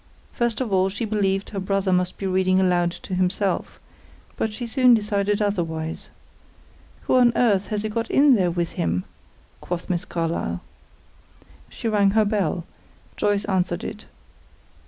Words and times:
First 0.33 0.61
of 0.61 0.73
all, 0.73 0.89
she 0.89 1.05
believed 1.05 1.51
her 1.51 1.59
brother 1.59 1.93
must 1.93 2.17
be 2.17 2.25
reading 2.25 2.59
aloud 2.59 2.89
to 2.89 3.13
himself; 3.13 3.79
but 4.35 4.51
she 4.51 4.65
soon 4.65 4.95
decided 4.95 5.43
otherwise. 5.43 6.09
"Who 7.01 7.17
on 7.17 7.31
earth 7.35 7.67
has 7.67 7.83
he 7.83 7.89
got 7.89 8.09
in 8.09 8.33
there 8.33 8.49
with 8.49 8.71
him?" 8.71 9.05
quoth 9.59 9.91
Miss 9.91 10.03
Carlyle. 10.05 10.61
She 11.69 11.87
rang 11.87 12.09
her 12.17 12.25
bell; 12.25 12.65
Joyce 13.15 13.45
answered 13.45 13.83
it. 13.83 14.07